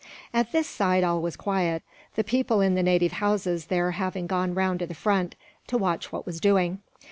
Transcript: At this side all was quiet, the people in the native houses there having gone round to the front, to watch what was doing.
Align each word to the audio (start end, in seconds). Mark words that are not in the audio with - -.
At 0.33 0.51
this 0.51 0.65
side 0.65 1.03
all 1.03 1.21
was 1.21 1.35
quiet, 1.35 1.83
the 2.15 2.23
people 2.23 2.59
in 2.59 2.73
the 2.73 2.81
native 2.81 3.11
houses 3.11 3.67
there 3.67 3.91
having 3.91 4.25
gone 4.25 4.55
round 4.55 4.79
to 4.79 4.87
the 4.87 4.95
front, 4.95 5.35
to 5.67 5.77
watch 5.77 6.11
what 6.11 6.25
was 6.25 6.39
doing. 6.41 6.79